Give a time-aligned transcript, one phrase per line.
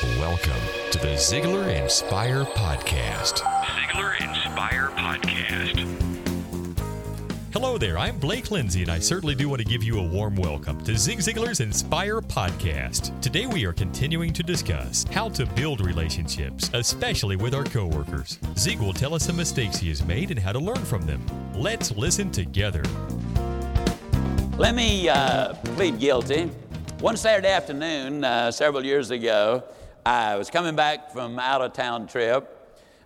[0.00, 0.52] Welcome
[0.92, 3.40] to the Ziglar Inspire Podcast.
[3.40, 5.80] Ziglar Inspire Podcast.
[7.52, 10.36] Hello there, I'm Blake Lindsay, and I certainly do want to give you a warm
[10.36, 13.20] welcome to Zig Ziglar's Inspire Podcast.
[13.20, 18.38] Today we are continuing to discuss how to build relationships, especially with our coworkers.
[18.56, 21.26] Zig will tell us some mistakes he has made and how to learn from them.
[21.56, 22.84] Let's listen together.
[24.58, 26.52] Let me uh, plead guilty.
[27.00, 29.64] One Saturday afternoon, uh, several years ago,
[30.04, 32.54] I was coming back from out of town trip.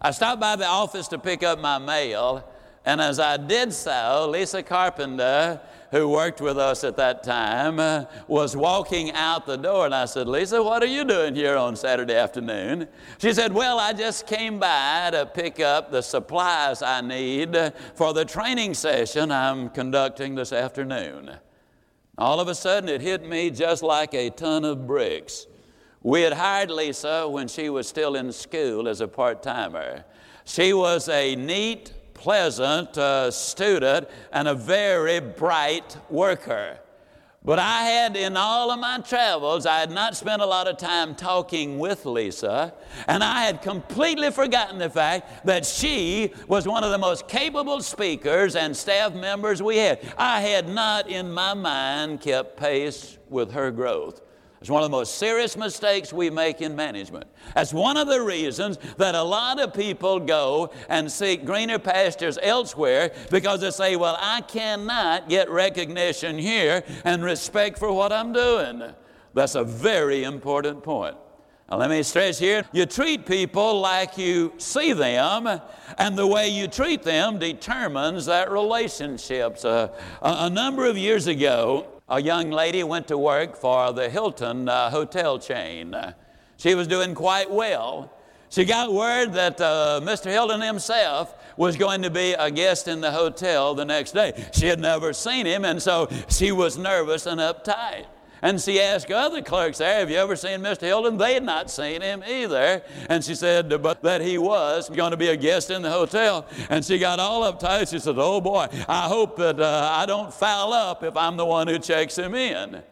[0.00, 2.48] I stopped by the office to pick up my mail,
[2.84, 5.60] and as I did so, Lisa Carpenter,
[5.92, 10.06] who worked with us at that time, uh, was walking out the door, and I
[10.06, 12.88] said, Lisa, what are you doing here on Saturday afternoon?
[13.18, 17.56] She said, Well, I just came by to pick up the supplies I need
[17.94, 21.30] for the training session I'm conducting this afternoon.
[22.18, 25.46] All of a sudden, it hit me just like a ton of bricks.
[26.02, 30.04] We had hired Lisa when she was still in school as a part timer.
[30.44, 36.80] She was a neat, pleasant uh, student and a very bright worker.
[37.44, 40.76] But I had, in all of my travels, I had not spent a lot of
[40.76, 42.72] time talking with Lisa,
[43.08, 47.80] and I had completely forgotten the fact that she was one of the most capable
[47.80, 50.00] speakers and staff members we had.
[50.16, 54.20] I had not, in my mind, kept pace with her growth.
[54.62, 57.26] It's one of the most serious mistakes we make in management.
[57.52, 62.38] That's one of the reasons that a lot of people go and seek greener pastures
[62.40, 68.32] elsewhere because they say, Well, I cannot get recognition here and respect for what I'm
[68.32, 68.84] doing.
[69.34, 71.16] That's a very important point.
[71.68, 75.60] Now, let me stress here you treat people like you see them,
[75.98, 79.64] and the way you treat them determines that relationships.
[79.64, 79.88] Uh,
[80.20, 84.68] a, a number of years ago, a young lady went to work for the Hilton
[84.68, 85.96] uh, hotel chain.
[86.58, 88.12] She was doing quite well.
[88.50, 90.30] She got word that uh, Mr.
[90.30, 94.48] Hilton himself was going to be a guest in the hotel the next day.
[94.52, 98.04] She had never seen him, and so she was nervous and uptight.
[98.42, 100.82] And she asked other clerks there, Have you ever seen Mr.
[100.82, 101.16] Hilton?
[101.16, 102.82] They had not seen him either.
[103.08, 106.46] And she said, But that he was going to be a guest in the hotel.
[106.68, 107.90] And she got all uptight.
[107.90, 111.46] She said, Oh boy, I hope that uh, I don't foul up if I'm the
[111.46, 112.82] one who checks him in.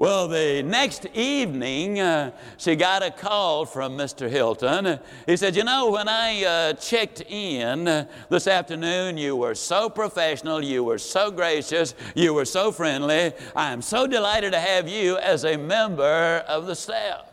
[0.00, 4.30] Well, the next evening, uh, she got a call from Mr.
[4.30, 4.98] Hilton.
[5.26, 9.90] He said, You know, when I uh, checked in uh, this afternoon, you were so
[9.90, 13.34] professional, you were so gracious, you were so friendly.
[13.54, 17.30] I am so delighted to have you as a member of the staff.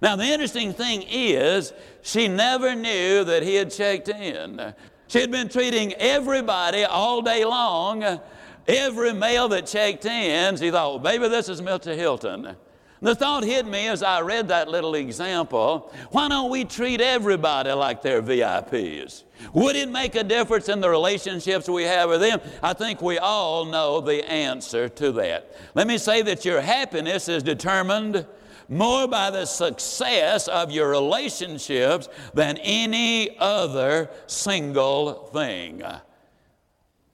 [0.00, 1.72] Now, the interesting thing is,
[2.02, 4.72] she never knew that he had checked in.
[5.08, 8.20] She had been treating everybody all day long
[8.68, 11.96] Every male that checked in, he thought, oh, well, maybe this is Mr.
[11.96, 12.54] Hilton.
[13.00, 17.70] The thought hit me as I read that little example why don't we treat everybody
[17.72, 19.22] like they're VIPs?
[19.52, 22.40] Would it make a difference in the relationships we have with them?
[22.60, 25.54] I think we all know the answer to that.
[25.74, 28.26] Let me say that your happiness is determined
[28.68, 35.82] more by the success of your relationships than any other single thing.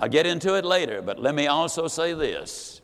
[0.00, 2.80] I'll get into it later, but let me also say this.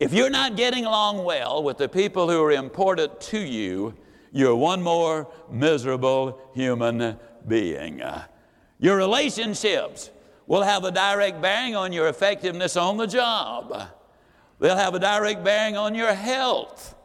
[0.00, 3.94] If you're not getting along well with the people who are important to you,
[4.32, 7.16] you're one more miserable human
[7.46, 8.02] being.
[8.80, 10.10] Your relationships
[10.48, 13.88] will have a direct bearing on your effectiveness on the job.
[14.58, 16.96] They'll have a direct bearing on your health.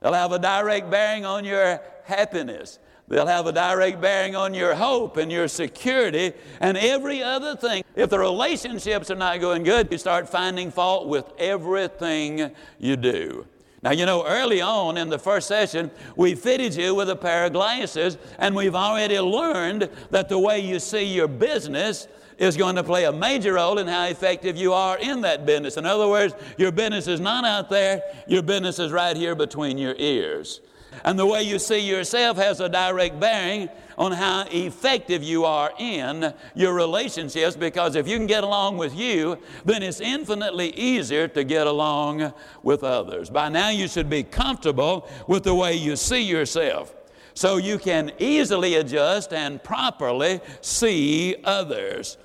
[0.00, 2.78] They'll have a direct bearing on your happiness.
[3.08, 7.84] They'll have a direct bearing on your hope and your security and every other thing.
[7.94, 13.46] If the relationships are not going good, you start finding fault with everything you do.
[13.82, 17.44] Now, you know, early on in the first session, we fitted you with a pair
[17.44, 22.08] of glasses, and we've already learned that the way you see your business
[22.38, 25.76] is going to play a major role in how effective you are in that business.
[25.76, 29.78] In other words, your business is not out there, your business is right here between
[29.78, 30.60] your ears.
[31.04, 35.72] And the way you see yourself has a direct bearing on how effective you are
[35.78, 41.28] in your relationships because if you can get along with you, then it's infinitely easier
[41.28, 42.32] to get along
[42.62, 43.30] with others.
[43.30, 46.94] By now, you should be comfortable with the way you see yourself
[47.34, 52.16] so you can easily adjust and properly see others.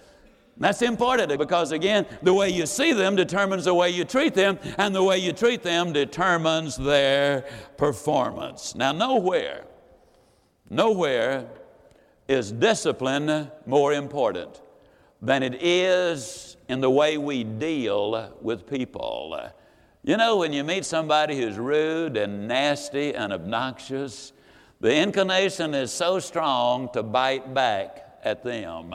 [0.61, 4.59] That's important because, again, the way you see them determines the way you treat them,
[4.77, 7.45] and the way you treat them determines their
[7.77, 8.75] performance.
[8.75, 9.63] Now, nowhere,
[10.69, 11.47] nowhere
[12.27, 14.61] is discipline more important
[15.19, 19.35] than it is in the way we deal with people.
[20.03, 24.31] You know, when you meet somebody who's rude and nasty and obnoxious,
[24.79, 28.93] the inclination is so strong to bite back at them.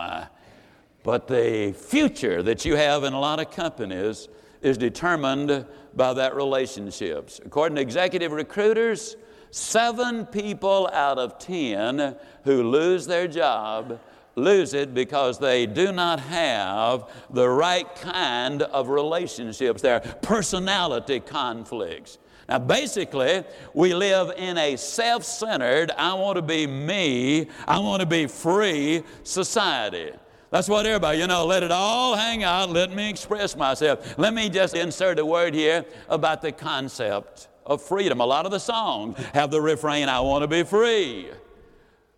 [1.07, 4.27] But the future that you have in a lot of companies
[4.61, 5.65] is determined
[5.95, 7.41] by that relationships.
[7.45, 9.15] According to executive recruiters,
[9.53, 14.01] seven people out of ten who lose their job
[14.35, 19.83] lose it because they do not have the right kind of relationships.
[19.83, 22.19] There are personality conflicts.
[22.49, 23.45] Now, basically,
[23.75, 28.27] we live in a self centered, I want to be me, I want to be
[28.27, 30.11] free society.
[30.51, 34.17] That's what everybody, you know, let it all hang out, let me express myself.
[34.17, 38.21] Let me just insert a word here about the concept of freedom.
[38.21, 41.31] A lot of the songs have the refrain, I want to be free.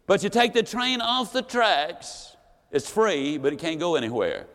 [0.06, 2.36] But you take the train off the tracks,
[2.70, 4.46] it's free, but it can't go anywhere.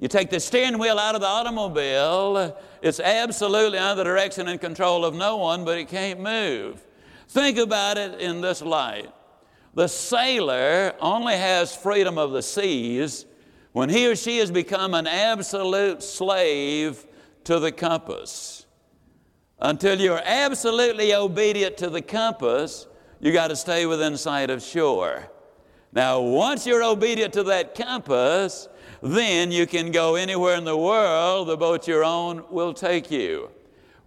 [0.00, 4.60] You take the steering wheel out of the automobile, it's absolutely under the direction and
[4.60, 6.82] control of no one, but it can't move.
[7.28, 9.12] Think about it in this light.
[9.74, 13.24] The sailor only has freedom of the seas
[13.72, 17.06] when he or she has become an absolute slave
[17.44, 18.66] to the compass.
[19.58, 22.86] Until you're absolutely obedient to the compass,
[23.20, 25.28] you got to stay within sight of shore.
[25.92, 28.68] Now, once you're obedient to that compass,
[29.02, 33.50] then you can go anywhere in the world the boat you're on will take you.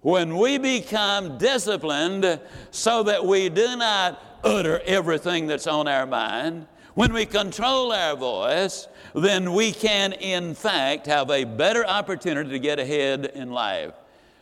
[0.02, 2.40] When we become disciplined
[2.70, 8.16] so that we do not utter everything that's on our mind, when we control our
[8.16, 13.92] voice, then we can, in fact, have a better opportunity to get ahead in life.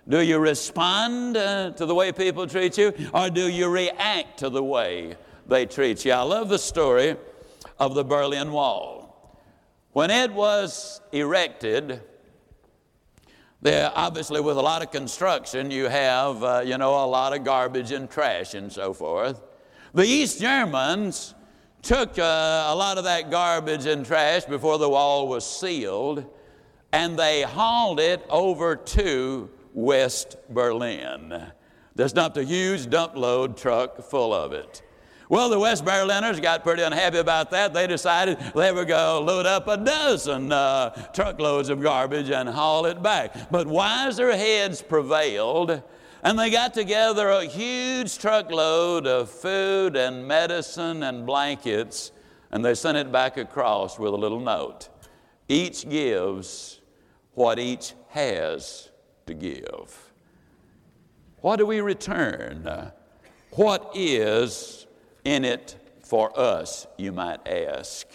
[0.08, 4.50] Do you respond uh, to the way people treat you, or do you react to
[4.50, 5.16] the way
[5.48, 6.12] they treat you?
[6.12, 7.16] I love the story
[7.80, 9.40] of the Berlin Wall.
[9.94, 12.02] When it was erected,
[13.62, 17.46] there, obviously, with a lot of construction, you have, uh, you know, a lot of
[17.46, 19.42] garbage and trash and so forth.
[19.96, 21.36] The East Germans
[21.84, 26.26] took uh, a lot of that garbage and trash before the wall was sealed,
[26.92, 31.52] and they hauled it over to West Berlin.
[31.94, 34.82] They dumped a huge dump load truck full of it.
[35.30, 37.76] Well, the West Berliners got pretty unhappy about that.
[37.76, 42.50] They decided they were going to load up a dozen uh, truckloads of garbage and
[42.50, 43.52] haul it back.
[43.52, 45.84] But wiser heads prevailed,
[46.24, 52.14] and they got together a huge truckload of food and medicine and blankets,
[52.52, 54.88] and they sent it back across with a little note.
[55.50, 56.80] Each gives
[57.34, 58.90] what each has
[59.26, 60.14] to give.
[61.42, 62.92] What do we return?
[63.52, 64.88] What is
[65.26, 68.08] in it for us, you might ask.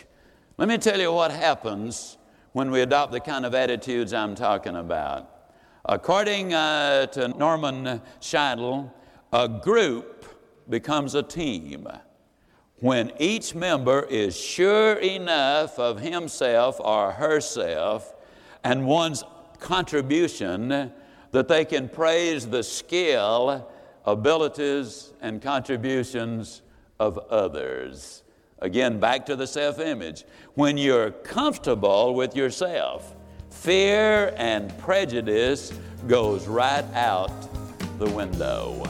[0.57, 2.17] Let me tell you what happens
[2.53, 5.38] when we adopt the kind of attitudes I'm talking about.
[5.91, 8.93] According uh, to Norman Shidle,
[9.33, 10.27] a group
[10.69, 11.89] becomes a team
[12.81, 18.15] when each member is sure enough of himself or herself
[18.65, 19.25] and one's
[19.61, 20.93] contribution
[21.31, 23.67] that they can praise the skill,
[24.05, 26.61] abilities, and contributions
[27.01, 28.25] of others.
[28.59, 30.25] Again, back to the self image.
[30.53, 33.15] When you're comfortable with yourself,
[33.59, 35.73] fear and prejudice
[36.07, 37.31] goes right out
[37.99, 38.83] the window.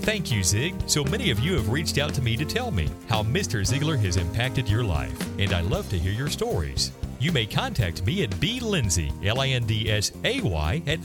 [0.00, 0.74] Thank you, Zig.
[0.86, 3.60] So many of you have reached out to me to tell me how Mr.
[3.60, 6.90] Ziglar has impacted your life, and I love to hear your stories.
[7.20, 11.00] You may contact me at blindsay, L-I-N-D-S-A-Y, at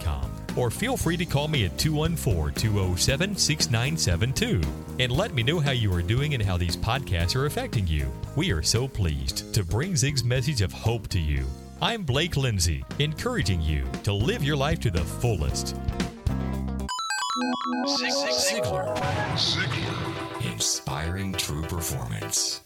[0.00, 4.60] com or feel free to call me at 214 207 6972
[4.98, 8.10] and let me know how you are doing and how these podcasts are affecting you.
[8.36, 11.46] We are so pleased to bring Zig's message of hope to you.
[11.80, 15.76] I'm Blake Lindsay, encouraging you to live your life to the fullest.
[17.88, 18.96] Zig Ziglar.
[19.34, 20.52] Ziglar.
[20.52, 22.62] Inspiring true performance.